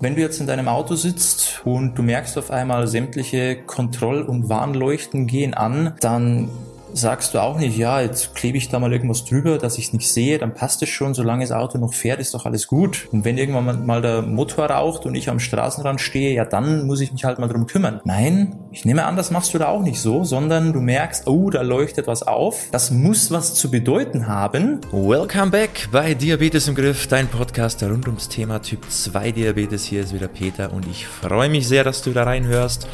Wenn 0.00 0.14
du 0.14 0.20
jetzt 0.20 0.40
in 0.40 0.46
deinem 0.46 0.68
Auto 0.68 0.94
sitzt 0.94 1.62
und 1.64 1.96
du 1.96 2.04
merkst 2.04 2.38
auf 2.38 2.52
einmal 2.52 2.86
sämtliche 2.86 3.56
Kontroll- 3.56 4.22
und 4.22 4.48
Warnleuchten 4.48 5.26
gehen 5.26 5.54
an, 5.54 5.94
dann 5.98 6.50
sagst 6.92 7.34
du 7.34 7.42
auch 7.42 7.58
nicht, 7.58 7.76
ja, 7.76 8.00
jetzt 8.00 8.34
klebe 8.34 8.58
ich 8.58 8.68
da 8.68 8.78
mal 8.78 8.92
irgendwas 8.92 9.24
drüber, 9.24 9.58
dass 9.58 9.78
ich 9.78 9.86
es 9.86 9.92
nicht 9.92 10.08
sehe, 10.08 10.38
dann 10.38 10.54
passt 10.54 10.82
es 10.82 10.88
schon, 10.88 11.14
solange 11.14 11.44
das 11.44 11.52
Auto 11.52 11.78
noch 11.78 11.94
fährt, 11.94 12.20
ist 12.20 12.34
doch 12.34 12.46
alles 12.46 12.66
gut. 12.66 13.08
Und 13.12 13.24
wenn 13.24 13.38
irgendwann 13.38 13.86
mal 13.86 14.02
der 14.02 14.22
Motor 14.22 14.66
raucht 14.66 15.06
und 15.06 15.14
ich 15.14 15.28
am 15.28 15.40
Straßenrand 15.40 16.00
stehe, 16.00 16.34
ja, 16.34 16.44
dann 16.44 16.86
muss 16.86 17.00
ich 17.00 17.12
mich 17.12 17.24
halt 17.24 17.38
mal 17.38 17.48
drum 17.48 17.66
kümmern. 17.66 18.00
Nein, 18.04 18.56
ich 18.72 18.84
nehme 18.84 19.04
an, 19.04 19.16
das 19.16 19.30
machst 19.30 19.54
du 19.54 19.58
da 19.58 19.68
auch 19.68 19.82
nicht 19.82 20.00
so, 20.00 20.24
sondern 20.24 20.72
du 20.72 20.80
merkst, 20.80 21.26
oh, 21.26 21.50
da 21.50 21.62
leuchtet 21.62 22.06
was 22.06 22.22
auf. 22.22 22.66
Das 22.72 22.90
muss 22.90 23.30
was 23.30 23.54
zu 23.54 23.70
bedeuten 23.70 24.26
haben. 24.26 24.80
Welcome 24.92 25.50
back 25.50 25.88
bei 25.92 26.14
Diabetes 26.14 26.68
im 26.68 26.74
Griff, 26.74 27.06
dein 27.06 27.28
Podcast 27.28 27.82
rund 27.82 28.06
ums 28.06 28.28
Thema 28.28 28.60
Typ 28.60 28.90
2 28.90 29.32
Diabetes. 29.32 29.84
Hier 29.84 30.02
ist 30.02 30.14
wieder 30.14 30.28
Peter 30.28 30.72
und 30.72 30.86
ich 30.86 31.06
freue 31.06 31.48
mich 31.48 31.68
sehr, 31.68 31.84
dass 31.84 32.02
du 32.02 32.12
da 32.12 32.24
reinhörst. 32.24 32.88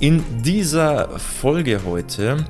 In 0.00 0.24
dieser 0.42 1.08
Folge 1.18 1.80
heute 1.86 2.44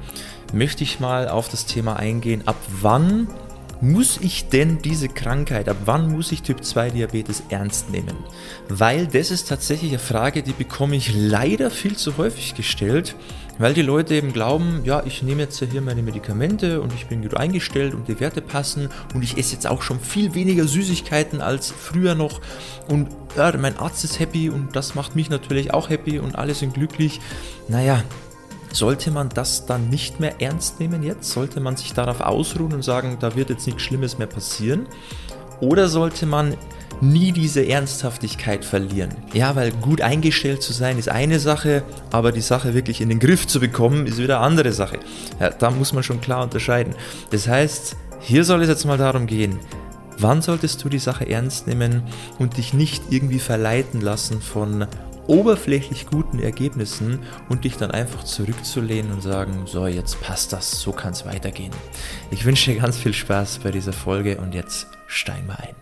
möchte 0.54 0.84
ich 0.84 1.00
mal 1.00 1.28
auf 1.28 1.48
das 1.48 1.66
Thema 1.66 1.96
eingehen, 1.96 2.42
ab 2.46 2.56
wann 2.80 3.28
muss 3.80 4.18
ich 4.22 4.48
denn 4.48 4.80
diese 4.80 5.08
Krankheit, 5.08 5.68
ab 5.68 5.77
wann 5.84 6.10
muss 6.10 6.32
ich 6.32 6.42
Typ 6.42 6.64
2 6.64 6.90
Diabetes 6.90 7.42
ernst 7.50 7.90
nehmen? 7.90 8.16
Weil 8.68 9.06
das 9.06 9.30
ist 9.30 9.48
tatsächlich 9.48 9.90
eine 9.90 9.98
Frage, 9.98 10.42
die 10.42 10.52
bekomme 10.52 10.96
ich 10.96 11.12
leider 11.14 11.70
viel 11.70 11.96
zu 11.96 12.16
häufig 12.16 12.54
gestellt, 12.54 13.14
weil 13.58 13.74
die 13.74 13.82
Leute 13.82 14.14
eben 14.14 14.32
glauben, 14.32 14.80
ja, 14.84 15.02
ich 15.04 15.22
nehme 15.22 15.42
jetzt 15.42 15.62
hier 15.70 15.82
meine 15.82 16.02
Medikamente 16.02 16.80
und 16.80 16.92
ich 16.94 17.06
bin 17.06 17.22
gut 17.22 17.36
eingestellt 17.36 17.94
und 17.94 18.08
die 18.08 18.18
Werte 18.20 18.41
passen 18.41 18.88
und 19.14 19.22
ich 19.22 19.36
esse 19.36 19.55
jetzt 19.55 19.66
auch 19.66 19.82
schon 19.82 20.00
viel 20.00 20.34
weniger 20.34 20.66
Süßigkeiten 20.66 21.41
als 21.41 21.70
früher 21.70 22.14
noch 22.14 22.41
und 22.88 23.08
ja, 23.36 23.55
mein 23.58 23.78
Arzt 23.78 24.02
ist 24.05 24.18
happy 24.18 24.48
und 24.48 24.74
das 24.74 24.94
macht 24.94 25.14
mich 25.14 25.30
natürlich 25.30 25.74
auch 25.74 25.91
happy 25.91 26.18
und 26.18 26.36
alle 26.36 26.55
sind 26.55 26.74
glücklich. 26.74 27.20
Naja, 27.68 28.02
sollte 28.75 29.11
man 29.11 29.28
das 29.28 29.67
dann 29.67 29.89
nicht 29.89 30.20
mehr 30.20 30.41
ernst 30.41 30.80
nehmen 30.80 31.03
jetzt? 31.03 31.30
Sollte 31.30 31.61
man 31.61 31.77
sich 31.77 31.92
darauf 31.92 32.20
ausruhen 32.20 32.72
und 32.72 32.83
sagen, 32.83 33.19
da 33.20 33.36
wird 33.36 33.50
jetzt 33.50 33.66
nichts 33.66 33.83
Schlimmes 33.83 34.19
mehr 34.19 34.27
passieren? 34.27 34.86
Oder 35.61 35.89
sollte 35.89 36.27
man 36.27 36.56
nie 37.00 37.33
diese 37.33 37.66
Ernsthaftigkeit 37.66 38.64
verlieren? 38.64 39.11
Ja, 39.33 39.55
weil 39.55 39.70
gut 39.70 40.00
eingestellt 40.00 40.62
zu 40.62 40.72
sein 40.72 40.98
ist 40.98 41.08
eine 41.08 41.39
Sache, 41.39 41.84
aber 42.11 42.33
die 42.33 42.41
Sache 42.41 42.75
wirklich 42.75 43.00
in 43.00 43.08
den 43.08 43.20
Griff 43.20 43.47
zu 43.47 43.61
bekommen 43.61 44.06
ist 44.06 44.19
wieder 44.19 44.39
eine 44.39 44.47
andere 44.47 44.72
Sache. 44.72 44.98
Ja, 45.38 45.50
da 45.50 45.70
muss 45.70 45.92
man 45.92 46.03
schon 46.03 46.20
klar 46.20 46.42
unterscheiden. 46.42 46.94
Das 47.31 47.47
heißt, 47.47 47.97
hier 48.20 48.44
soll 48.44 48.62
es 48.62 48.69
jetzt 48.69 48.84
mal 48.86 48.98
darum 48.98 49.27
gehen, 49.27 49.61
wann 50.19 50.42
solltest 50.42 50.83
du 50.83 50.88
die 50.88 50.98
Sache 50.98 51.28
ernst 51.28 51.69
nehmen 51.69 52.03
und 52.38 52.56
dich 52.56 52.75
nicht 52.75 53.05
irgendwie 53.11 53.38
verleiten 53.38 54.00
lassen 54.00 54.41
von 54.41 54.86
oberflächlich 55.27 56.06
guten 56.06 56.39
Ergebnissen 56.39 57.20
und 57.48 57.64
dich 57.64 57.77
dann 57.77 57.91
einfach 57.91 58.25
zurückzulehnen 58.25 59.12
und 59.12 59.22
sagen, 59.22 59.64
so 59.66 59.86
jetzt 59.86 60.20
passt 60.20 60.53
das, 60.53 60.81
so 60.81 60.92
kann 60.92 61.12
es 61.12 61.25
weitergehen. 61.25 61.72
Ich 62.31 62.44
wünsche 62.44 62.72
dir 62.72 62.81
ganz 62.81 62.97
viel 62.97 63.14
Spaß 63.14 63.61
bei 63.61 63.70
dieser 63.70 63.92
Folge 63.92 64.39
und 64.39 64.55
jetzt 64.55 64.86
steigen 65.06 65.47
wir 65.47 65.58
ein. 65.61 65.75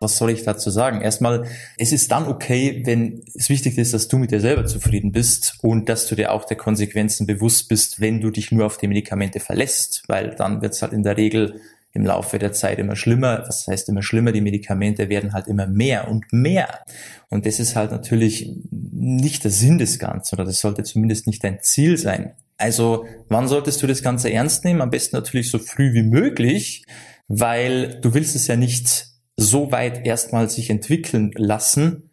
Was 0.00 0.18
soll 0.18 0.30
ich 0.30 0.42
dazu 0.42 0.68
sagen? 0.68 1.00
Erstmal, 1.00 1.46
es 1.78 1.92
ist 1.92 2.10
dann 2.10 2.26
okay, 2.26 2.82
wenn 2.84 3.22
es 3.34 3.48
wichtig 3.48 3.78
ist, 3.78 3.94
dass 3.94 4.08
du 4.08 4.18
mit 4.18 4.32
dir 4.32 4.40
selber 4.40 4.66
zufrieden 4.66 5.12
bist 5.12 5.58
und 5.62 5.88
dass 5.88 6.08
du 6.08 6.16
dir 6.16 6.32
auch 6.32 6.44
der 6.44 6.56
Konsequenzen 6.56 7.24
bewusst 7.24 7.68
bist, 7.68 8.00
wenn 8.00 8.20
du 8.20 8.30
dich 8.30 8.50
nur 8.50 8.66
auf 8.66 8.78
die 8.78 8.88
Medikamente 8.88 9.38
verlässt, 9.38 10.02
weil 10.08 10.34
dann 10.34 10.60
wird 10.60 10.74
es 10.74 10.82
halt 10.82 10.92
in 10.92 11.04
der 11.04 11.16
Regel 11.16 11.60
im 11.94 12.04
Laufe 12.04 12.38
der 12.38 12.52
Zeit 12.52 12.78
immer 12.78 12.96
schlimmer. 12.96 13.44
Was 13.46 13.66
heißt 13.66 13.88
immer 13.88 14.02
schlimmer? 14.02 14.32
Die 14.32 14.40
Medikamente 14.40 15.08
werden 15.08 15.32
halt 15.32 15.46
immer 15.46 15.66
mehr 15.66 16.08
und 16.08 16.32
mehr. 16.32 16.84
Und 17.28 17.46
das 17.46 17.60
ist 17.60 17.76
halt 17.76 17.90
natürlich 17.90 18.50
nicht 18.70 19.44
der 19.44 19.50
Sinn 19.50 19.78
des 19.78 19.98
Ganzen 19.98 20.36
oder 20.36 20.44
das 20.44 20.60
sollte 20.60 20.82
zumindest 20.82 21.26
nicht 21.26 21.44
dein 21.44 21.60
Ziel 21.60 21.98
sein. 21.98 22.32
Also 22.56 23.06
wann 23.28 23.48
solltest 23.48 23.82
du 23.82 23.86
das 23.86 24.02
Ganze 24.02 24.32
ernst 24.32 24.64
nehmen? 24.64 24.80
Am 24.80 24.90
besten 24.90 25.16
natürlich 25.16 25.50
so 25.50 25.58
früh 25.58 25.92
wie 25.92 26.02
möglich, 26.02 26.84
weil 27.28 28.00
du 28.00 28.14
willst 28.14 28.36
es 28.36 28.46
ja 28.46 28.56
nicht 28.56 29.08
so 29.36 29.72
weit 29.72 30.06
erstmal 30.06 30.48
sich 30.48 30.70
entwickeln 30.70 31.32
lassen, 31.34 32.10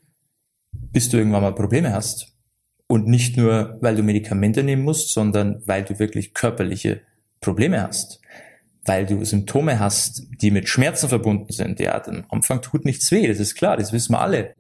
bis 0.71 1.09
du 1.09 1.17
irgendwann 1.17 1.43
mal 1.43 1.55
Probleme 1.55 1.93
hast. 1.93 2.33
Und 2.87 3.07
nicht 3.07 3.37
nur, 3.37 3.77
weil 3.81 3.95
du 3.95 4.01
Medikamente 4.01 4.63
nehmen 4.63 4.83
musst, 4.83 5.13
sondern 5.13 5.61
weil 5.65 5.83
du 5.83 5.99
wirklich 5.99 6.33
körperliche 6.33 7.01
Probleme 7.39 7.81
hast 7.81 8.19
weil 8.89 9.05
du 9.05 9.23
Symptome 9.23 9.77
hast, 9.77 10.23
die 10.41 10.49
mit 10.49 10.67
Schmerzen 10.67 11.09
verbunden 11.09 11.53
sind. 11.53 11.79
Ja, 11.79 12.03
am 12.07 12.25
Anfang 12.29 12.63
tut 12.63 12.85
nichts 12.85 13.11
weh, 13.11 13.27
das 13.27 13.37
ist 13.37 13.53
klar, 13.53 13.77
das 13.77 13.93
wissen 13.93 14.13
wir 14.13 14.19
alle. 14.19 14.55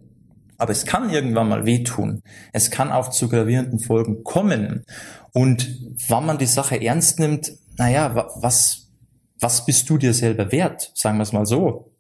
Aber 0.59 0.71
es 0.71 0.85
kann 0.85 1.09
irgendwann 1.09 1.49
mal 1.49 1.65
wehtun. 1.65 2.21
Es 2.53 2.69
kann 2.69 2.91
auch 2.91 3.09
zu 3.09 3.27
gravierenden 3.27 3.79
Folgen 3.79 4.23
kommen. 4.23 4.85
Und 5.33 5.75
wann 6.07 6.27
man 6.27 6.37
die 6.37 6.45
Sache 6.45 6.79
ernst 6.79 7.17
nimmt, 7.17 7.53
naja, 7.75 8.29
was, 8.35 8.91
was 9.39 9.65
bist 9.65 9.89
du 9.89 9.97
dir 9.97 10.13
selber 10.13 10.51
wert? 10.51 10.91
Sagen 10.93 11.17
wir 11.17 11.23
es 11.23 11.33
mal 11.33 11.47
so. 11.47 11.91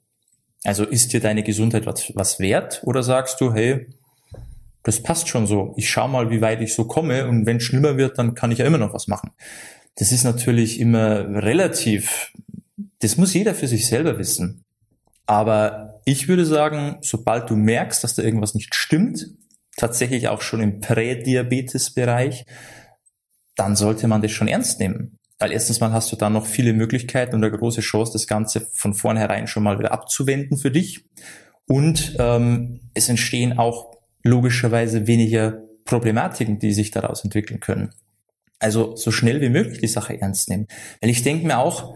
Also 0.63 0.83
ist 0.83 1.13
dir 1.13 1.21
deine 1.21 1.41
Gesundheit 1.41 1.87
was, 1.87 2.11
was 2.13 2.39
wert? 2.39 2.81
Oder 2.83 3.01
sagst 3.01 3.41
du, 3.41 3.55
hey, 3.55 3.87
das 4.83 5.01
passt 5.01 5.29
schon 5.29 5.47
so. 5.47 5.73
Ich 5.77 5.89
schau 5.89 6.07
mal, 6.07 6.29
wie 6.29 6.41
weit 6.41 6.61
ich 6.61 6.75
so 6.75 6.85
komme 6.85 7.27
und 7.27 7.47
wenn 7.47 7.57
es 7.57 7.63
schlimmer 7.63 7.97
wird, 7.97 8.19
dann 8.19 8.35
kann 8.35 8.51
ich 8.51 8.59
ja 8.59 8.65
immer 8.65 8.77
noch 8.77 8.93
was 8.93 9.07
machen. 9.07 9.31
Das 9.99 10.13
ist 10.13 10.23
natürlich 10.23 10.79
immer 10.79 11.27
relativ. 11.43 12.31
Das 12.99 13.17
muss 13.17 13.33
jeder 13.33 13.53
für 13.53 13.67
sich 13.67 13.85
selber 13.85 14.17
wissen. 14.17 14.63
Aber 15.25 16.01
ich 16.05 16.29
würde 16.29 16.45
sagen, 16.45 16.97
sobald 17.01 17.49
du 17.49 17.57
merkst, 17.57 18.03
dass 18.03 18.15
da 18.15 18.23
irgendwas 18.23 18.55
nicht 18.55 18.73
stimmt, 18.73 19.27
tatsächlich 19.75 20.29
auch 20.29 20.41
schon 20.41 20.61
im 20.61 20.79
Prädiabetes-Bereich, 20.79 22.45
dann 23.57 23.75
sollte 23.75 24.07
man 24.07 24.21
das 24.21 24.31
schon 24.31 24.47
ernst 24.47 24.79
nehmen. 24.79 25.19
Weil 25.37 25.51
erstens 25.51 25.81
mal 25.81 25.91
hast 25.91 26.11
du 26.13 26.15
dann 26.15 26.33
noch 26.33 26.45
viele 26.45 26.71
Möglichkeiten 26.71 27.35
und 27.35 27.43
eine 27.43 27.55
große 27.55 27.81
Chance, 27.81 28.13
das 28.13 28.25
Ganze 28.25 28.69
von 28.73 28.93
vornherein 28.93 29.47
schon 29.47 29.63
mal 29.63 29.79
wieder 29.79 29.91
abzuwenden 29.91 30.57
für 30.57 30.71
dich. 30.71 31.05
Und 31.67 32.15
ähm, 32.19 32.79
es 32.93 33.09
entstehen 33.09 33.59
auch 33.59 33.97
logischerweise 34.23 35.07
weniger 35.07 35.61
Problematiken, 35.83 36.57
die 36.57 36.71
sich 36.71 36.91
daraus 36.91 37.23
entwickeln 37.25 37.59
können. 37.59 37.93
Also 38.59 38.95
so 38.95 39.11
schnell 39.11 39.41
wie 39.41 39.49
möglich 39.49 39.79
die 39.79 39.87
Sache 39.87 40.19
ernst 40.19 40.49
nehmen. 40.49 40.67
Weil 41.01 41.09
ich 41.09 41.23
denke 41.23 41.47
mir 41.47 41.59
auch, 41.59 41.95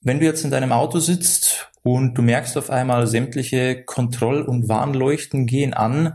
wenn 0.00 0.20
du 0.20 0.26
jetzt 0.26 0.44
in 0.44 0.50
deinem 0.50 0.72
Auto 0.72 1.00
sitzt 1.00 1.70
und 1.82 2.14
du 2.14 2.22
merkst 2.22 2.56
auf 2.56 2.70
einmal 2.70 3.06
sämtliche 3.06 3.82
Kontroll- 3.84 4.42
und 4.42 4.68
Warnleuchten 4.68 5.46
gehen 5.46 5.74
an, 5.74 6.14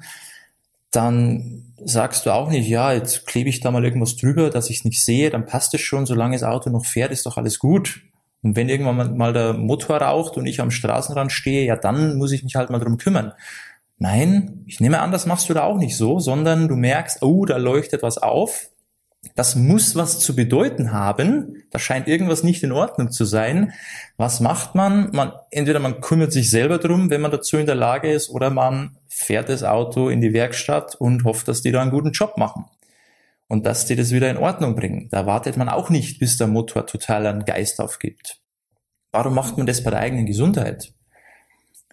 dann 0.92 1.74
sagst 1.84 2.26
du 2.26 2.32
auch 2.32 2.50
nicht, 2.50 2.68
ja, 2.68 2.94
jetzt 2.94 3.26
klebe 3.26 3.50
ich 3.50 3.60
da 3.60 3.72
mal 3.72 3.84
irgendwas 3.84 4.16
drüber, 4.16 4.50
dass 4.50 4.70
ich 4.70 4.78
es 4.78 4.86
nicht 4.86 5.04
sehe, 5.04 5.30
dann 5.30 5.46
passt 5.46 5.74
es 5.74 5.82
schon, 5.82 6.06
solange 6.06 6.36
das 6.36 6.44
Auto 6.44 6.70
noch 6.70 6.86
fährt, 6.86 7.12
ist 7.12 7.26
doch 7.26 7.38
alles 7.38 7.60
gut. 7.60 8.02
Und 8.42 8.56
wenn 8.56 8.70
irgendwann 8.70 9.18
mal 9.18 9.34
der 9.34 9.54
Motor 9.54 9.98
raucht 9.98 10.38
und 10.38 10.46
ich 10.46 10.62
am 10.62 10.72
Straßenrand 10.72 11.32
stehe, 11.32 11.66
ja, 11.66 11.76
dann 11.76 12.18
muss 12.18 12.32
ich 12.32 12.44
mich 12.44 12.56
halt 12.56 12.70
mal 12.70 12.80
drum 12.80 12.98
kümmern. 12.98 13.34
Nein, 13.98 14.64
ich 14.68 14.80
nehme 14.80 15.00
an, 15.00 15.12
das 15.12 15.26
machst 15.26 15.50
du 15.50 15.54
da 15.54 15.64
auch 15.64 15.78
nicht 15.78 15.96
so, 15.96 16.20
sondern 16.20 16.68
du 16.68 16.76
merkst, 16.76 17.24
oh, 17.24 17.46
da 17.46 17.58
leuchtet 17.58 18.04
was 18.04 18.18
auf, 18.18 18.70
das 19.36 19.56
muss 19.56 19.96
was 19.96 20.20
zu 20.20 20.36
bedeuten 20.36 20.92
haben. 20.92 21.64
Da 21.72 21.80
scheint 21.80 22.08
irgendwas 22.08 22.44
nicht 22.44 22.62
in 22.64 22.72
Ordnung 22.72 23.10
zu 23.12 23.26
sein. 23.26 23.74
Was 24.18 24.40
macht 24.42 24.76
man? 24.76 25.10
Man, 25.12 25.32
entweder 25.50 25.80
man 25.80 26.02
kümmert 26.02 26.32
sich 26.34 26.50
selber 26.50 26.78
drum, 26.78 27.10
wenn 27.10 27.22
man 27.22 27.32
dazu 27.32 27.58
in 27.58 27.66
der 27.66 27.76
Lage 27.76 28.12
ist, 28.12 28.30
oder 28.30 28.50
man 28.50 28.98
fährt 29.08 29.50
das 29.50 29.64
Auto 29.64 30.10
in 30.10 30.22
die 30.22 30.34
Werkstatt 30.34 30.96
und 30.96 31.24
hofft, 31.24 31.48
dass 31.48 31.62
die 31.62 31.72
da 31.72 31.82
einen 31.82 31.92
guten 31.92 32.12
Job 32.12 32.38
machen. 32.38 32.66
Und 33.48 33.66
dass 33.66 33.86
die 33.86 33.96
das 33.96 34.12
wieder 34.12 34.30
in 34.30 34.38
Ordnung 34.38 34.76
bringen. 34.76 35.10
Da 35.12 35.26
wartet 35.26 35.58
man 35.58 35.70
auch 35.70 35.90
nicht, 35.90 36.20
bis 36.20 36.38
der 36.38 36.48
Motor 36.48 36.86
total 36.86 37.26
einen 37.28 37.46
Geist 37.46 37.80
aufgibt. 37.80 38.40
Warum 39.12 39.36
macht 39.36 39.58
man 39.58 39.68
das 39.68 39.84
bei 39.84 39.92
der 39.92 40.00
eigenen 40.00 40.26
Gesundheit? 40.26 40.94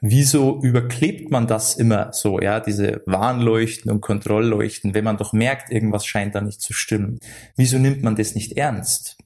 Wieso 0.00 0.60
überklebt 0.62 1.30
man 1.30 1.46
das 1.46 1.76
immer 1.76 2.12
so, 2.12 2.40
ja, 2.40 2.60
diese 2.60 3.02
Warnleuchten 3.06 3.90
und 3.90 4.00
Kontrollleuchten, 4.00 4.94
wenn 4.94 5.04
man 5.04 5.18
doch 5.18 5.32
merkt, 5.32 5.70
irgendwas 5.70 6.06
scheint 6.06 6.34
da 6.34 6.40
nicht 6.40 6.60
zu 6.60 6.72
stimmen? 6.72 7.18
Wieso 7.56 7.78
nimmt 7.78 8.02
man 8.02 8.16
das 8.16 8.34
nicht 8.34 8.56
ernst? 8.56 9.18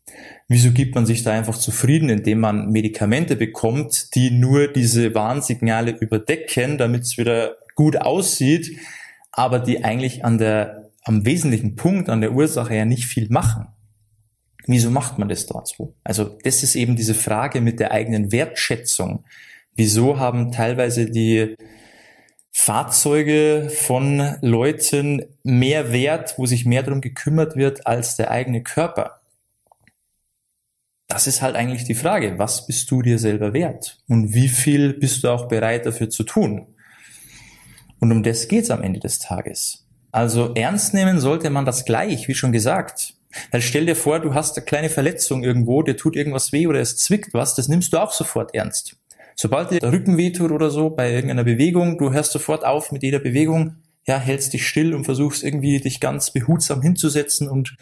Wieso 0.48 0.72
gibt 0.72 0.94
man 0.94 1.06
sich 1.06 1.22
da 1.22 1.32
einfach 1.32 1.56
zufrieden, 1.56 2.08
indem 2.08 2.40
man 2.40 2.70
Medikamente 2.70 3.36
bekommt, 3.36 4.14
die 4.14 4.30
nur 4.30 4.68
diese 4.68 5.14
Warnsignale 5.14 5.92
überdecken, 5.92 6.76
damit 6.76 7.02
es 7.02 7.18
wieder 7.18 7.56
gut 7.74 7.96
aussieht, 7.96 8.78
aber 9.32 9.58
die 9.58 9.84
eigentlich 9.84 10.24
an 10.24 10.38
der, 10.38 10.90
am 11.04 11.24
wesentlichen 11.24 11.76
Punkt, 11.76 12.08
an 12.08 12.20
der 12.20 12.32
Ursache 12.32 12.74
ja 12.74 12.84
nicht 12.84 13.06
viel 13.06 13.28
machen? 13.30 13.68
Wieso 14.66 14.90
macht 14.90 15.18
man 15.18 15.28
das 15.28 15.46
dazu? 15.46 15.94
Also 16.04 16.38
das 16.42 16.62
ist 16.62 16.74
eben 16.74 16.96
diese 16.96 17.14
Frage 17.14 17.60
mit 17.60 17.80
der 17.80 17.92
eigenen 17.92 18.32
Wertschätzung 18.32 19.24
wieso 19.76 20.18
haben 20.18 20.52
teilweise 20.52 21.06
die 21.06 21.56
Fahrzeuge 22.52 23.70
von 23.70 24.36
Leuten 24.40 25.24
mehr 25.42 25.92
Wert, 25.92 26.34
wo 26.38 26.46
sich 26.46 26.64
mehr 26.64 26.82
darum 26.82 27.00
gekümmert 27.00 27.56
wird 27.56 27.86
als 27.86 28.16
der 28.16 28.30
eigene 28.30 28.62
Körper? 28.62 29.20
Das 31.08 31.26
ist 31.26 31.42
halt 31.42 31.56
eigentlich 31.56 31.84
die 31.84 31.94
Frage. 31.94 32.38
Was 32.38 32.66
bist 32.66 32.90
du 32.90 33.02
dir 33.02 33.18
selber 33.18 33.52
wert? 33.52 33.98
Und 34.08 34.34
wie 34.34 34.48
viel 34.48 34.94
bist 34.94 35.24
du 35.24 35.28
auch 35.28 35.48
bereit 35.48 35.84
dafür 35.84 36.10
zu 36.10 36.24
tun? 36.24 36.66
Und 38.00 38.12
um 38.12 38.22
das 38.22 38.48
geht's 38.48 38.70
am 38.70 38.82
Ende 38.82 39.00
des 39.00 39.18
Tages. 39.18 39.86
Also 40.12 40.54
ernst 40.54 40.94
nehmen 40.94 41.20
sollte 41.20 41.50
man 41.50 41.64
das 41.64 41.84
gleich, 41.84 42.28
wie 42.28 42.34
schon 42.34 42.52
gesagt. 42.52 43.14
Weil 43.50 43.62
stell 43.62 43.86
dir 43.86 43.96
vor, 43.96 44.20
du 44.20 44.34
hast 44.34 44.56
eine 44.56 44.64
kleine 44.64 44.88
Verletzung 44.88 45.42
irgendwo, 45.42 45.82
dir 45.82 45.96
tut 45.96 46.14
irgendwas 46.14 46.52
weh 46.52 46.66
oder 46.66 46.80
es 46.80 46.96
zwickt 46.96 47.34
was, 47.34 47.54
das 47.54 47.66
nimmst 47.68 47.92
du 47.92 47.98
auch 47.98 48.12
sofort 48.12 48.54
ernst. 48.54 48.96
Sobald 49.36 49.70
dir 49.70 49.80
der 49.80 49.92
Rücken 49.92 50.16
wehtut 50.16 50.52
oder 50.52 50.70
so 50.70 50.90
bei 50.90 51.12
irgendeiner 51.12 51.44
Bewegung, 51.44 51.98
du 51.98 52.12
hörst 52.12 52.32
sofort 52.32 52.64
auf 52.64 52.92
mit 52.92 53.02
jeder 53.02 53.18
Bewegung, 53.18 53.76
ja, 54.06 54.18
hältst 54.18 54.52
dich 54.52 54.66
still 54.66 54.94
und 54.94 55.04
versuchst 55.04 55.42
irgendwie 55.42 55.80
dich 55.80 56.00
ganz 56.00 56.30
behutsam 56.30 56.82
hinzusetzen 56.82 57.48
und 57.48 57.76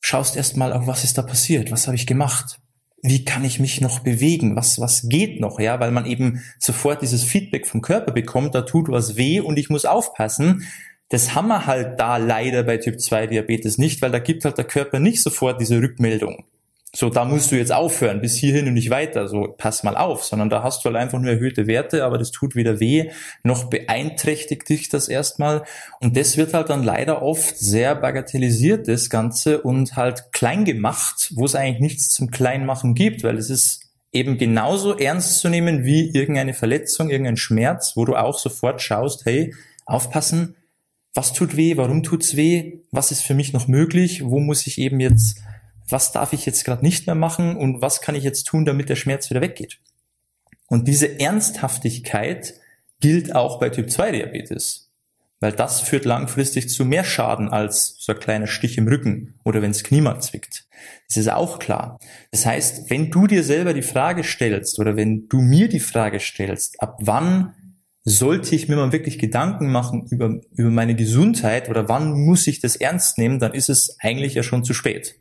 schaust 0.00 0.36
erstmal 0.36 0.72
auch, 0.72 0.86
was 0.86 1.04
ist 1.04 1.18
da 1.18 1.22
passiert, 1.22 1.70
was 1.70 1.86
habe 1.86 1.96
ich 1.96 2.06
gemacht, 2.06 2.58
wie 3.02 3.24
kann 3.24 3.44
ich 3.44 3.60
mich 3.60 3.80
noch 3.80 4.00
bewegen, 4.00 4.56
was, 4.56 4.80
was 4.80 5.08
geht 5.08 5.40
noch, 5.40 5.60
ja, 5.60 5.78
weil 5.80 5.90
man 5.90 6.06
eben 6.06 6.42
sofort 6.58 7.02
dieses 7.02 7.24
Feedback 7.24 7.66
vom 7.66 7.82
Körper 7.82 8.12
bekommt, 8.12 8.54
da 8.54 8.62
tut 8.62 8.88
was 8.88 9.16
weh 9.16 9.40
und 9.40 9.58
ich 9.58 9.70
muss 9.70 9.84
aufpassen. 9.84 10.66
Das 11.08 11.34
haben 11.34 11.48
wir 11.48 11.66
halt 11.66 12.00
da 12.00 12.16
leider 12.16 12.64
bei 12.64 12.78
Typ 12.78 13.00
2 13.00 13.28
Diabetes 13.28 13.78
nicht, 13.78 14.02
weil 14.02 14.10
da 14.10 14.18
gibt 14.18 14.44
halt 14.44 14.58
der 14.58 14.64
Körper 14.64 14.98
nicht 14.98 15.22
sofort 15.22 15.60
diese 15.60 15.80
Rückmeldung 15.80 16.44
so, 16.94 17.10
da 17.10 17.26
musst 17.26 17.52
du 17.52 17.56
jetzt 17.56 17.72
aufhören, 17.72 18.22
bis 18.22 18.36
hierhin 18.36 18.68
und 18.68 18.74
nicht 18.74 18.88
weiter, 18.88 19.28
so, 19.28 19.54
pass 19.58 19.82
mal 19.82 19.96
auf, 19.96 20.24
sondern 20.24 20.48
da 20.48 20.62
hast 20.62 20.82
du 20.82 20.86
halt 20.86 20.96
einfach 20.96 21.18
nur 21.18 21.30
erhöhte 21.30 21.66
Werte, 21.66 22.04
aber 22.04 22.16
das 22.16 22.30
tut 22.30 22.54
weder 22.54 22.80
weh, 22.80 23.10
noch 23.42 23.64
beeinträchtigt 23.64 24.66
dich 24.68 24.88
das 24.88 25.08
erstmal. 25.08 25.64
Und 26.00 26.16
das 26.16 26.38
wird 26.38 26.54
halt 26.54 26.70
dann 26.70 26.82
leider 26.82 27.20
oft 27.20 27.58
sehr 27.58 27.94
bagatellisiert, 27.94 28.88
das 28.88 29.10
Ganze, 29.10 29.60
und 29.60 29.96
halt 29.96 30.32
klein 30.32 30.64
gemacht, 30.64 31.32
wo 31.34 31.44
es 31.44 31.54
eigentlich 31.54 31.80
nichts 31.80 32.08
zum 32.08 32.30
Kleinmachen 32.30 32.94
gibt, 32.94 33.24
weil 33.24 33.36
es 33.36 33.50
ist 33.50 33.82
eben 34.12 34.38
genauso 34.38 34.96
ernst 34.96 35.40
zu 35.40 35.50
nehmen 35.50 35.84
wie 35.84 36.10
irgendeine 36.10 36.54
Verletzung, 36.54 37.10
irgendein 37.10 37.36
Schmerz, 37.36 37.92
wo 37.96 38.06
du 38.06 38.16
auch 38.16 38.38
sofort 38.38 38.80
schaust, 38.80 39.26
hey, 39.26 39.54
aufpassen, 39.84 40.56
was 41.12 41.34
tut 41.34 41.56
weh, 41.56 41.76
warum 41.76 42.02
tut's 42.02 42.36
weh, 42.36 42.78
was 42.90 43.10
ist 43.10 43.22
für 43.22 43.34
mich 43.34 43.52
noch 43.52 43.68
möglich, 43.68 44.24
wo 44.24 44.40
muss 44.40 44.66
ich 44.66 44.78
eben 44.78 45.00
jetzt 45.00 45.42
was 45.88 46.12
darf 46.12 46.32
ich 46.32 46.46
jetzt 46.46 46.64
gerade 46.64 46.84
nicht 46.84 47.06
mehr 47.06 47.14
machen 47.14 47.56
und 47.56 47.80
was 47.80 48.00
kann 48.00 48.14
ich 48.14 48.24
jetzt 48.24 48.44
tun, 48.44 48.64
damit 48.64 48.88
der 48.88 48.96
Schmerz 48.96 49.30
wieder 49.30 49.40
weggeht. 49.40 49.78
Und 50.68 50.88
diese 50.88 51.20
Ernsthaftigkeit 51.20 52.54
gilt 53.00 53.34
auch 53.34 53.60
bei 53.60 53.70
Typ 53.70 53.90
2 53.90 54.12
Diabetes, 54.12 54.90
weil 55.38 55.52
das 55.52 55.80
führt 55.80 56.04
langfristig 56.04 56.68
zu 56.68 56.84
mehr 56.84 57.04
Schaden 57.04 57.48
als 57.48 57.96
so 57.98 58.12
ein 58.12 58.18
kleiner 58.18 58.46
Stich 58.46 58.78
im 58.78 58.88
Rücken 58.88 59.34
oder 59.44 59.62
wenn 59.62 59.72
das 59.72 59.84
Knie 59.84 60.00
mal 60.00 60.20
zwickt. 60.20 60.66
Das 61.08 61.16
ist 61.16 61.30
auch 61.30 61.58
klar. 61.58 61.98
Das 62.30 62.46
heißt, 62.46 62.90
wenn 62.90 63.10
du 63.10 63.26
dir 63.26 63.44
selber 63.44 63.74
die 63.74 63.82
Frage 63.82 64.24
stellst 64.24 64.78
oder 64.78 64.96
wenn 64.96 65.28
du 65.28 65.40
mir 65.40 65.68
die 65.68 65.80
Frage 65.80 66.20
stellst, 66.20 66.80
ab 66.80 66.98
wann 67.00 67.54
sollte 68.04 68.54
ich 68.54 68.68
mir 68.68 68.76
mal 68.76 68.92
wirklich 68.92 69.18
Gedanken 69.18 69.70
machen 69.70 70.06
über, 70.10 70.40
über 70.52 70.70
meine 70.70 70.94
Gesundheit 70.94 71.68
oder 71.68 71.88
wann 71.88 72.12
muss 72.12 72.46
ich 72.46 72.60
das 72.60 72.76
ernst 72.76 73.18
nehmen, 73.18 73.40
dann 73.40 73.52
ist 73.52 73.68
es 73.68 73.96
eigentlich 74.00 74.34
ja 74.34 74.42
schon 74.42 74.64
zu 74.64 74.74
spät. 74.74 75.16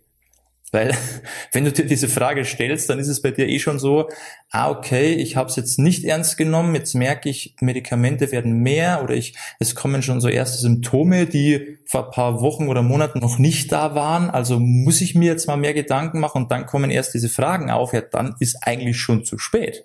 Weil 0.72 0.94
wenn 1.52 1.66
du 1.66 1.72
dir 1.72 1.86
diese 1.86 2.08
Frage 2.08 2.46
stellst, 2.46 2.90
dann 2.90 3.00
ist 3.00 3.08
es 3.08 3.22
bei 3.22 3.32
dir 3.32 3.48
eh 3.48 3.60
schon 3.60 3.80
so, 3.80 4.10
ah 4.50 4.70
okay, 4.70 5.14
ich 5.14 5.36
habe 5.36 5.50
es 5.50 5.56
jetzt 5.56 5.80
nicht 5.80 6.04
ernst 6.04 6.38
genommen, 6.38 6.76
jetzt 6.76 6.96
merke 6.96 7.30
ich, 7.30 7.56
Medikamente 7.62 8.32
werden 8.32 8.60
mehr 8.60 9.04
oder 9.04 9.16
ich, 9.16 9.36
es 9.60 9.76
kommen 9.76 10.02
schon 10.02 10.22
so 10.22 10.28
erste 10.28 10.58
Symptome, 10.58 11.26
die 11.26 11.78
vor 11.86 12.06
ein 12.06 12.12
paar 12.12 12.42
Wochen 12.42 12.68
oder 12.68 12.82
Monaten 12.82 13.20
noch 13.20 13.38
nicht 13.38 13.72
da 13.72 13.96
waren, 13.96 14.30
also 14.30 14.60
muss 14.60 15.02
ich 15.02 15.16
mir 15.16 15.32
jetzt 15.32 15.48
mal 15.48 15.58
mehr 15.58 15.74
Gedanken 15.74 16.20
machen 16.20 16.44
und 16.44 16.52
dann 16.52 16.66
kommen 16.66 16.92
erst 16.92 17.14
diese 17.14 17.30
Fragen 17.30 17.70
auf, 17.70 17.94
ja 17.94 18.02
dann 18.02 18.36
ist 18.40 18.58
eigentlich 18.62 19.00
schon 19.00 19.24
zu 19.26 19.38
spät. 19.38 19.84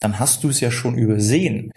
Dann 0.00 0.18
hast 0.18 0.44
du 0.44 0.48
es 0.48 0.60
ja 0.60 0.70
schon 0.70 0.98
übersehen. 0.98 1.72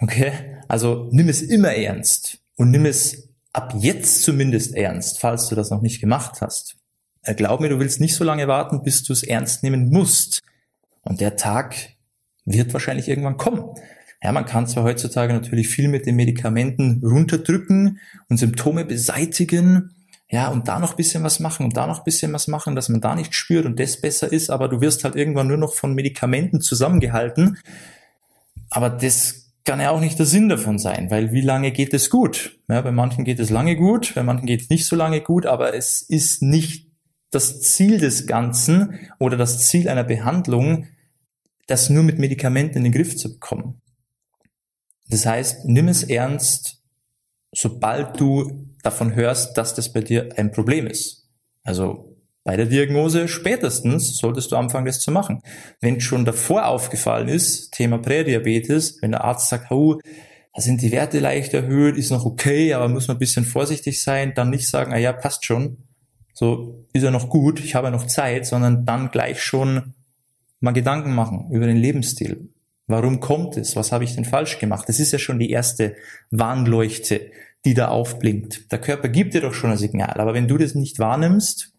Okay? 0.00 0.32
Also 0.68 1.08
nimm 1.12 1.28
es 1.28 1.42
immer 1.42 1.74
ernst 1.74 2.38
und 2.56 2.70
nimm 2.70 2.86
es 2.86 3.28
ab 3.52 3.74
jetzt 3.78 4.22
zumindest 4.22 4.74
ernst, 4.74 5.20
falls 5.20 5.48
du 5.48 5.54
das 5.54 5.70
noch 5.70 5.82
nicht 5.82 6.00
gemacht 6.00 6.40
hast. 6.40 6.76
Äh, 7.24 7.34
glaub 7.34 7.60
mir, 7.60 7.68
du 7.68 7.78
willst 7.78 8.00
nicht 8.00 8.14
so 8.14 8.24
lange 8.24 8.48
warten, 8.48 8.82
bis 8.82 9.02
du 9.02 9.12
es 9.12 9.22
ernst 9.22 9.62
nehmen 9.62 9.90
musst. 9.90 10.40
Und 11.02 11.20
der 11.20 11.36
Tag 11.36 11.76
wird 12.44 12.72
wahrscheinlich 12.72 13.08
irgendwann 13.08 13.36
kommen. 13.36 13.64
Ja, 14.22 14.32
man 14.32 14.46
kann 14.46 14.66
zwar 14.66 14.84
heutzutage 14.84 15.32
natürlich 15.32 15.68
viel 15.68 15.88
mit 15.88 16.06
den 16.06 16.16
Medikamenten 16.16 17.02
runterdrücken 17.04 18.00
und 18.28 18.38
Symptome 18.38 18.84
beseitigen, 18.84 19.90
ja, 20.30 20.48
und 20.48 20.66
da 20.66 20.78
noch 20.78 20.94
bisschen 20.94 21.22
was 21.22 21.38
machen 21.38 21.64
und 21.64 21.76
da 21.76 21.86
noch 21.86 22.02
bisschen 22.02 22.32
was 22.32 22.48
machen, 22.48 22.74
dass 22.74 22.88
man 22.88 23.00
da 23.00 23.14
nicht 23.14 23.34
spürt 23.34 23.66
und 23.66 23.78
das 23.78 24.00
besser 24.00 24.32
ist, 24.32 24.50
aber 24.50 24.68
du 24.68 24.80
wirst 24.80 25.04
halt 25.04 25.14
irgendwann 25.14 25.46
nur 25.46 25.58
noch 25.58 25.74
von 25.74 25.94
Medikamenten 25.94 26.60
zusammengehalten. 26.60 27.58
Aber 28.70 28.90
das 28.90 29.52
kann 29.64 29.80
ja 29.80 29.90
auch 29.90 30.00
nicht 30.00 30.18
der 30.18 30.26
Sinn 30.26 30.48
davon 30.48 30.78
sein, 30.78 31.10
weil 31.10 31.32
wie 31.32 31.42
lange 31.42 31.70
geht 31.70 31.94
es 31.94 32.10
gut? 32.10 32.58
Ja, 32.68 32.80
bei 32.80 32.90
manchen 32.90 33.24
geht 33.24 33.38
es 33.38 33.50
lange 33.50 33.76
gut, 33.76 34.12
bei 34.14 34.22
manchen 34.22 34.46
geht 34.46 34.62
es 34.62 34.70
nicht 34.70 34.86
so 34.86 34.96
lange 34.96 35.20
gut, 35.20 35.46
aber 35.46 35.74
es 35.74 36.02
ist 36.02 36.42
nicht 36.42 36.93
das 37.34 37.60
Ziel 37.60 37.98
des 37.98 38.26
Ganzen 38.26 38.98
oder 39.18 39.36
das 39.36 39.66
Ziel 39.66 39.88
einer 39.88 40.04
Behandlung, 40.04 40.86
das 41.66 41.90
nur 41.90 42.02
mit 42.02 42.18
Medikamenten 42.18 42.78
in 42.78 42.84
den 42.84 42.92
Griff 42.92 43.16
zu 43.16 43.32
bekommen. 43.32 43.80
Das 45.08 45.26
heißt, 45.26 45.64
nimm 45.66 45.88
es 45.88 46.02
ernst, 46.02 46.82
sobald 47.54 48.18
du 48.20 48.68
davon 48.82 49.14
hörst, 49.14 49.56
dass 49.56 49.74
das 49.74 49.92
bei 49.92 50.00
dir 50.00 50.30
ein 50.36 50.52
Problem 50.52 50.86
ist. 50.86 51.28
Also 51.62 52.14
bei 52.44 52.56
der 52.56 52.66
Diagnose 52.66 53.26
spätestens 53.26 54.18
solltest 54.18 54.52
du 54.52 54.56
anfangen, 54.56 54.86
das 54.86 55.00
zu 55.00 55.10
machen. 55.10 55.40
Wenn 55.80 56.00
schon 56.00 56.26
davor 56.26 56.66
aufgefallen 56.66 57.28
ist, 57.28 57.72
Thema 57.72 57.98
Prädiabetes, 57.98 58.98
wenn 59.00 59.12
der 59.12 59.24
Arzt 59.24 59.48
sagt, 59.48 59.70
oh, 59.70 59.98
da 60.54 60.60
sind 60.60 60.82
die 60.82 60.92
Werte 60.92 61.18
leicht 61.20 61.54
erhöht, 61.54 61.96
ist 61.96 62.10
noch 62.10 62.26
okay, 62.26 62.74
aber 62.74 62.88
muss 62.88 63.08
man 63.08 63.16
ein 63.16 63.20
bisschen 63.20 63.46
vorsichtig 63.46 64.02
sein, 64.02 64.34
dann 64.34 64.50
nicht 64.50 64.68
sagen, 64.68 64.92
ah 64.92 64.98
ja, 64.98 65.12
passt 65.12 65.44
schon, 65.46 65.78
so 66.34 66.84
ist 66.92 67.04
er 67.04 67.12
noch 67.12 67.28
gut, 67.28 67.60
ich 67.60 67.74
habe 67.74 67.90
noch 67.90 68.06
Zeit, 68.06 68.44
sondern 68.44 68.84
dann 68.84 69.10
gleich 69.10 69.42
schon 69.42 69.94
mal 70.60 70.72
Gedanken 70.72 71.14
machen 71.14 71.50
über 71.50 71.66
den 71.66 71.76
Lebensstil. 71.76 72.48
Warum 72.86 73.20
kommt 73.20 73.56
es? 73.56 73.76
Was 73.76 73.92
habe 73.92 74.04
ich 74.04 74.14
denn 74.14 74.24
falsch 74.24 74.58
gemacht? 74.58 74.88
Das 74.88 75.00
ist 75.00 75.12
ja 75.12 75.18
schon 75.18 75.38
die 75.38 75.50
erste 75.50 75.94
Warnleuchte, 76.30 77.30
die 77.64 77.74
da 77.74 77.88
aufblinkt. 77.88 78.70
Der 78.72 78.80
Körper 78.80 79.08
gibt 79.08 79.32
dir 79.32 79.40
doch 79.40 79.54
schon 79.54 79.70
ein 79.70 79.78
Signal, 79.78 80.20
aber 80.20 80.34
wenn 80.34 80.48
du 80.48 80.58
das 80.58 80.74
nicht 80.74 80.98
wahrnimmst, 80.98 81.72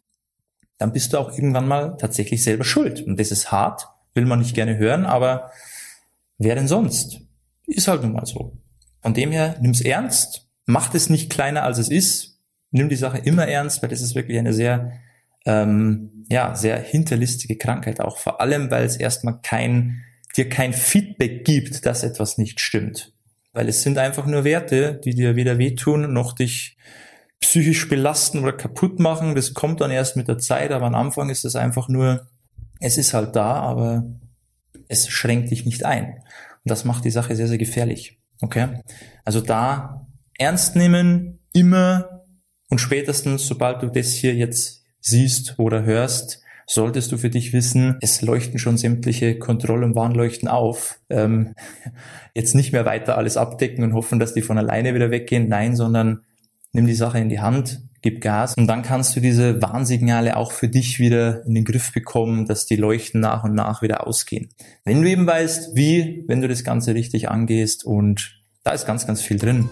dann 0.78 0.94
bist 0.94 1.14
du 1.14 1.20
auch 1.20 1.32
irgendwann 1.32 1.68
mal 1.68 1.98
tatsächlich 1.98 2.44
selber 2.44 2.64
schuld. 2.64 3.02
Und 3.02 3.20
das 3.20 3.32
ist 3.32 3.52
hart, 3.52 3.88
will 4.14 4.26
man 4.26 4.40
nicht 4.40 4.56
gerne 4.56 4.78
hören, 4.78 5.06
aber 5.06 5.52
wer 6.38 6.56
denn 6.56 6.68
sonst? 6.68 7.20
Ist 7.68 7.88
halt 7.88 8.02
nun 8.02 8.14
mal 8.14 8.26
so. 8.26 8.58
Von 9.02 9.14
dem 9.14 9.32
her, 9.32 9.58
nimm's 9.62 9.82
ernst, 9.82 10.48
mach 10.66 10.94
es 10.94 11.10
nicht 11.10 11.30
kleiner 11.30 11.64
als 11.64 11.78
es 11.78 11.90
ist, 11.90 12.35
nimm 12.76 12.90
die 12.90 12.96
Sache 12.96 13.18
immer 13.20 13.48
ernst, 13.48 13.82
weil 13.82 13.90
das 13.90 14.02
ist 14.02 14.16
wirklich 14.16 14.38
eine 14.38 14.54
sehr, 14.54 14.92
ähm, 15.46 16.26
ja, 16.30 16.56
sehr 16.56 16.78
hinterlistige 16.78 17.58
Krankheit 17.58 18.02
auch. 18.02 18.18
Vor 18.18 18.42
allem, 18.42 18.70
weil 18.70 18.84
es 18.84 18.98
erstmal 18.98 19.40
kein, 19.42 20.04
dir 20.36 20.50
kein 20.50 20.74
Feedback 20.74 21.46
gibt, 21.46 21.86
dass 21.86 22.04
etwas 22.04 22.38
nicht 22.38 22.60
stimmt. 22.60 23.14
Weil 23.54 23.70
es 23.70 23.82
sind 23.82 23.98
einfach 23.98 24.26
nur 24.26 24.44
Werte, 24.44 25.00
die 25.04 25.16
dir 25.16 25.36
weder 25.36 25.58
wehtun, 25.58 26.12
noch 26.12 26.34
dich 26.34 26.78
psychisch 27.40 27.88
belasten 27.88 28.40
oder 28.40 28.52
kaputt 28.52 29.00
machen. 29.00 29.36
Das 29.36 29.54
kommt 29.54 29.80
dann 29.80 29.92
erst 29.92 30.18
mit 30.18 30.28
der 30.28 30.38
Zeit, 30.38 30.72
aber 30.72 30.88
am 30.88 30.96
Anfang 30.96 31.30
ist 31.30 31.46
es 31.46 31.56
einfach 31.56 31.88
nur, 31.88 32.28
es 32.82 32.98
ist 32.98 33.14
halt 33.14 33.36
da, 33.36 33.54
aber 33.54 34.06
es 34.90 35.08
schränkt 35.08 35.52
dich 35.52 35.66
nicht 35.66 35.86
ein. 35.86 36.08
Und 36.08 36.72
das 36.72 36.84
macht 36.84 37.06
die 37.06 37.12
Sache 37.12 37.36
sehr, 37.36 37.48
sehr 37.48 37.58
gefährlich. 37.58 38.20
Okay? 38.42 38.82
Also 39.24 39.40
da 39.40 40.06
ernst 40.38 40.76
nehmen, 40.76 41.40
immer 41.54 42.15
und 42.70 42.80
spätestens, 42.80 43.48
sobald 43.48 43.84
du 43.84 43.88
das 43.88 44.12
hier 44.12 44.34
jetzt 44.34 44.84
siehst 45.02 45.60
oder 45.60 45.84
hörst, 45.84 46.42
solltest 46.68 47.12
du 47.12 47.18
für 47.18 47.30
dich 47.30 47.54
wissen, 47.54 47.98
es 48.02 48.22
leuchten 48.22 48.58
schon 48.58 48.78
sämtliche 48.78 49.38
Kontroll- 49.38 49.84
und 49.84 49.96
Warnleuchten 49.96 50.48
auf. 50.48 51.00
Ähm, 51.10 51.54
jetzt 52.34 52.56
nicht 52.56 52.74
mehr 52.74 52.86
weiter 52.86 53.18
alles 53.18 53.38
abdecken 53.38 53.84
und 53.84 53.94
hoffen, 53.94 54.20
dass 54.20 54.34
die 54.34 54.42
von 54.42 54.58
alleine 54.58 54.96
wieder 54.96 55.12
weggehen. 55.12 55.48
Nein, 55.48 55.76
sondern 55.76 56.22
nimm 56.72 56.88
die 56.88 56.96
Sache 56.96 57.20
in 57.20 57.30
die 57.30 57.40
Hand, 57.40 57.82
gib 58.02 58.22
Gas 58.22 58.56
und 58.56 58.68
dann 58.68 58.82
kannst 58.82 59.16
du 59.16 59.20
diese 59.20 59.62
Warnsignale 59.62 60.36
auch 60.36 60.52
für 60.52 60.68
dich 60.68 61.00
wieder 61.00 61.46
in 61.46 61.56
den 61.56 61.66
Griff 61.66 61.94
bekommen, 61.94 62.46
dass 62.46 62.66
die 62.66 62.76
Leuchten 62.76 63.22
nach 63.22 63.44
und 63.44 63.56
nach 63.56 63.82
wieder 63.82 64.06
ausgehen. 64.06 64.50
Wenn 64.84 65.02
du 65.02 65.10
eben 65.10 65.26
weißt, 65.26 65.76
wie, 65.76 66.24
wenn 66.28 66.42
du 66.42 66.48
das 66.48 66.64
Ganze 66.64 66.94
richtig 66.94 67.30
angehst 67.30 67.86
und 67.86 68.42
da 68.64 68.72
ist 68.72 68.86
ganz, 68.86 69.08
ganz 69.08 69.22
viel 69.22 69.38
drin. 69.38 69.70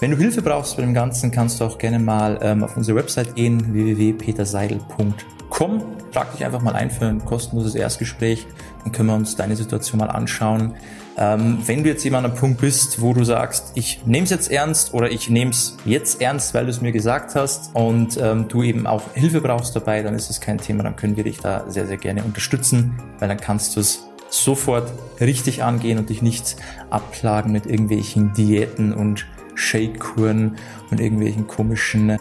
Wenn 0.00 0.10
du 0.10 0.16
Hilfe 0.16 0.42
brauchst 0.42 0.76
bei 0.76 0.82
dem 0.82 0.92
Ganzen, 0.92 1.30
kannst 1.30 1.60
du 1.60 1.64
auch 1.64 1.78
gerne 1.78 1.98
mal 1.98 2.38
ähm, 2.42 2.64
auf 2.64 2.76
unsere 2.76 2.98
Website 2.98 3.36
gehen, 3.36 3.72
www.peterseidel.com. 3.72 5.82
Trag 6.12 6.32
dich 6.32 6.44
einfach 6.44 6.60
mal 6.60 6.74
ein 6.74 6.90
für 6.90 7.06
ein 7.06 7.24
kostenloses 7.24 7.74
Erstgespräch, 7.74 8.46
dann 8.82 8.92
können 8.92 9.08
wir 9.08 9.14
uns 9.14 9.36
deine 9.36 9.56
Situation 9.56 10.00
mal 10.00 10.10
anschauen. 10.10 10.74
Ähm, 11.16 11.58
wenn 11.66 11.84
du 11.84 11.90
jetzt 11.90 12.02
jemand 12.02 12.26
am 12.26 12.34
Punkt 12.34 12.60
bist, 12.60 13.00
wo 13.00 13.14
du 13.14 13.22
sagst, 13.22 13.70
ich 13.74 14.04
nehme 14.04 14.24
es 14.24 14.30
jetzt 14.30 14.50
ernst 14.50 14.94
oder 14.94 15.12
ich 15.12 15.30
nehme 15.30 15.52
es 15.52 15.76
jetzt 15.84 16.20
ernst, 16.20 16.54
weil 16.54 16.64
du 16.64 16.70
es 16.70 16.80
mir 16.80 16.90
gesagt 16.90 17.36
hast 17.36 17.70
und 17.74 18.18
ähm, 18.20 18.48
du 18.48 18.64
eben 18.64 18.88
auch 18.88 19.02
Hilfe 19.14 19.40
brauchst 19.40 19.76
dabei, 19.76 20.02
dann 20.02 20.14
ist 20.14 20.28
es 20.28 20.40
kein 20.40 20.58
Thema, 20.58 20.82
dann 20.82 20.96
können 20.96 21.16
wir 21.16 21.24
dich 21.24 21.38
da 21.38 21.64
sehr, 21.68 21.86
sehr 21.86 21.98
gerne 21.98 22.24
unterstützen, 22.24 22.98
weil 23.20 23.28
dann 23.28 23.38
kannst 23.38 23.76
du 23.76 23.80
es 23.80 24.08
sofort 24.28 24.90
richtig 25.20 25.62
angehen 25.62 25.98
und 25.98 26.10
dich 26.10 26.20
nicht 26.20 26.56
abplagen 26.90 27.52
mit 27.52 27.66
irgendwelchen 27.66 28.32
Diäten 28.32 28.92
und 28.92 29.24
Shake-Kuren 29.54 30.56
und 30.90 31.00
irgendwelchen 31.00 31.46
komischen 31.46 32.18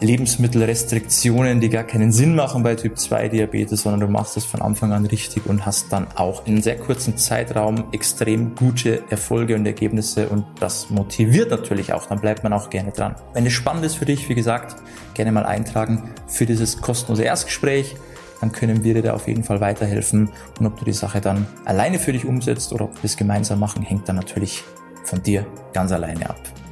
Lebensmittelrestriktionen, 0.00 1.60
die 1.60 1.68
gar 1.68 1.84
keinen 1.84 2.12
Sinn 2.12 2.34
machen 2.34 2.62
bei 2.62 2.74
Typ 2.74 2.98
2 2.98 3.28
Diabetes, 3.28 3.82
sondern 3.82 4.00
du 4.00 4.08
machst 4.08 4.36
es 4.36 4.44
von 4.44 4.60
Anfang 4.60 4.92
an 4.92 5.06
richtig 5.06 5.46
und 5.46 5.64
hast 5.64 5.92
dann 5.92 6.08
auch 6.14 6.46
in 6.46 6.62
sehr 6.62 6.76
kurzen 6.76 7.16
Zeitraum 7.16 7.84
extrem 7.92 8.54
gute 8.54 9.02
Erfolge 9.10 9.54
und 9.54 9.64
Ergebnisse 9.66 10.28
und 10.28 10.44
das 10.60 10.90
motiviert 10.90 11.50
natürlich 11.50 11.92
auch, 11.92 12.06
dann 12.06 12.20
bleibt 12.20 12.42
man 12.42 12.52
auch 12.52 12.70
gerne 12.70 12.90
dran. 12.90 13.14
Wenn 13.32 13.46
es 13.46 13.52
spannend 13.52 13.84
ist 13.84 13.94
für 13.94 14.04
dich, 14.04 14.28
wie 14.28 14.34
gesagt, 14.34 14.76
gerne 15.14 15.32
mal 15.32 15.46
eintragen 15.46 16.10
für 16.26 16.44
dieses 16.44 16.80
kostenlose 16.80 17.22
Erstgespräch 17.22 17.96
dann 18.40 18.52
können 18.52 18.84
wir 18.84 18.92
dir 18.92 19.02
da 19.02 19.14
auf 19.14 19.26
jeden 19.26 19.42
Fall 19.42 19.62
weiterhelfen. 19.62 20.28
Und 20.58 20.66
ob 20.66 20.78
du 20.78 20.84
die 20.84 20.92
Sache 20.92 21.22
dann 21.22 21.46
alleine 21.64 21.98
für 21.98 22.12
dich 22.12 22.26
umsetzt 22.26 22.74
oder 22.74 22.84
ob 22.84 22.96
wir 22.96 23.04
es 23.04 23.16
gemeinsam 23.16 23.58
machen, 23.58 23.82
hängt 23.82 24.06
dann 24.06 24.16
natürlich 24.16 24.64
von 25.04 25.22
dir 25.22 25.46
ganz 25.72 25.92
alleine 25.92 26.28
ab. 26.28 26.63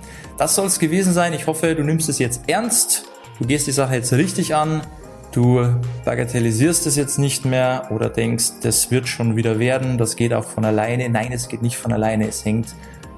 Das 0.43 0.57
soll 0.57 0.67
es 0.67 0.81
gewesen 0.81 1.13
sein. 1.13 1.35
Ich 1.35 1.47
hoffe, 1.47 1.73
du 1.77 1.85
nimmst 1.85 2.09
es 2.09 2.19
jetzt 2.19 2.49
ernst. 2.49 3.05
Du 3.39 3.47
gehst 3.47 3.69
die 3.69 3.71
Sache 3.71 3.95
jetzt 3.95 4.13
richtig 4.13 4.57
an. 4.57 4.83
Du 5.31 5.65
bagatellisierst 6.05 6.85
es 6.89 6.97
jetzt 6.97 7.21
nicht 7.21 7.45
mehr 7.45 7.87
oder 7.93 8.09
denkst, 8.09 8.55
das 8.61 8.91
wird 8.91 9.07
schon 9.07 9.37
wieder 9.37 9.61
werden, 9.61 9.99
das 9.99 10.17
geht 10.17 10.35
auch 10.35 10.43
von 10.43 10.65
alleine. 10.65 11.09
Nein, 11.09 11.31
es 11.31 11.47
geht 11.47 11.63
nicht 11.63 11.77
von 11.77 11.93
alleine. 11.93 12.27
Es 12.27 12.45
hängt 12.45 12.75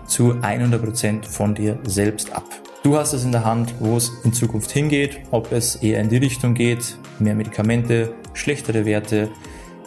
zu 0.07 0.37
100 0.43 0.85
Prozent 0.85 1.25
von 1.25 1.55
dir 1.55 1.79
selbst 1.87 2.31
ab. 2.31 2.45
Du 2.83 2.99
hast 2.99 3.15
es 3.15 3.25
in 3.25 3.33
der 3.33 3.47
Hand, 3.47 3.73
wo 3.79 3.97
es 3.97 4.13
in 4.25 4.35
Zukunft 4.35 4.71
hingeht, 4.73 5.21
ob 5.31 5.51
es 5.51 5.77
eher 5.77 6.03
in 6.03 6.11
die 6.11 6.19
Richtung 6.19 6.53
geht, 6.53 6.99
mehr 7.21 7.35
Medikamente, 7.35 8.13
schlechtere 8.35 8.85
Werte, 8.85 9.31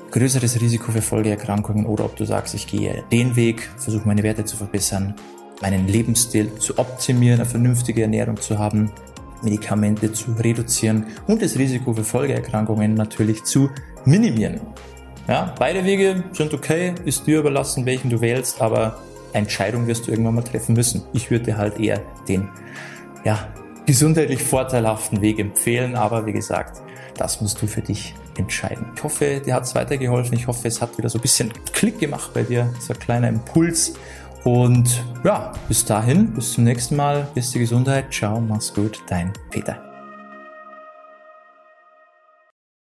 größeres 0.10 0.60
Risiko 0.60 0.92
für 0.92 1.04
Folgeerkrankungen 1.04 1.86
oder 1.86 2.06
ob 2.06 2.16
du 2.16 2.26
sagst, 2.26 2.56
ich 2.56 2.66
gehe 2.66 3.04
den 3.12 3.36
Weg, 3.36 3.70
versuche 3.78 4.08
meine 4.08 4.24
Werte 4.24 4.44
zu 4.44 4.58
verbessern, 4.58 5.14
meinen 5.62 5.88
Lebensstil 5.88 6.56
zu 6.56 6.78
optimieren, 6.78 7.40
eine 7.40 7.50
vernünftige 7.50 8.04
Ernährung 8.04 8.40
zu 8.40 8.60
haben, 8.60 8.92
Medikamente 9.42 10.12
zu 10.14 10.32
reduzieren 10.32 11.08
und 11.28 11.42
das 11.42 11.58
Risiko 11.58 11.94
für 11.94 12.04
Folgeerkrankungen 12.04 12.94
natürlich 12.94 13.44
zu 13.44 13.70
minimieren. 14.06 14.60
Ja, 15.28 15.54
beide 15.60 15.84
Wege 15.84 16.24
sind 16.32 16.54
okay, 16.54 16.96
ist 17.06 17.28
dir 17.28 17.40
überlassen, 17.40 17.86
welchen 17.86 18.10
du 18.10 18.22
wählst, 18.22 18.62
aber 18.62 19.02
Entscheidung 19.34 19.86
wirst 19.88 20.08
du 20.08 20.12
irgendwann 20.12 20.36
mal 20.36 20.42
treffen 20.42 20.74
müssen. 20.74 21.04
Ich 21.14 21.30
würde 21.30 21.58
halt 21.58 21.80
eher 21.80 22.02
den, 22.28 22.48
ja, 23.26 23.48
gesundheitlich 23.86 24.42
vorteilhaften 24.42 25.22
Weg 25.22 25.40
empfehlen, 25.40 25.96
aber 25.96 26.26
wie 26.26 26.34
gesagt, 26.34 26.82
das 27.18 27.42
musst 27.42 27.62
du 27.62 27.68
für 27.68 27.82
dich 27.82 28.16
entscheiden. 28.38 28.86
Ich 28.96 29.04
hoffe, 29.04 29.42
dir 29.44 29.56
hat 29.56 29.64
es 29.64 29.76
weitergeholfen. 29.76 30.34
Ich 30.36 30.48
hoffe, 30.48 30.68
es 30.68 30.82
hat 30.82 30.98
wieder 30.98 31.10
so 31.10 31.18
ein 31.18 31.22
bisschen 31.22 31.52
Klick 31.74 32.00
gemacht 32.00 32.32
bei 32.34 32.44
dir. 32.44 32.72
So 32.80 32.94
ein 32.94 33.00
kleiner 33.00 33.28
Impuls. 33.30 33.94
Und 34.44 35.04
ja, 35.24 35.52
bis 35.68 35.84
dahin, 35.86 36.34
bis 36.34 36.54
zum 36.54 36.64
nächsten 36.64 36.96
Mal. 36.96 37.28
Bis 37.34 37.52
die 37.52 37.60
Gesundheit. 37.60 38.14
Ciao, 38.14 38.40
mach's 38.40 38.74
gut, 38.74 39.02
dein 39.08 39.34
Peter. 39.50 39.87